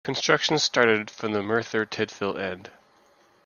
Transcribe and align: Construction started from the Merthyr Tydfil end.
Construction 0.03 0.57
started 0.57 1.11
from 1.11 1.31
the 1.31 1.43
Merthyr 1.43 1.85
Tydfil 1.85 2.35
end. 2.39 2.71